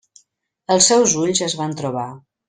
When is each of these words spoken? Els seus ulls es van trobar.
Els 0.75 0.87
seus 0.91 1.13
ulls 1.25 1.41
es 1.49 1.55
van 1.61 1.77
trobar. 1.83 2.07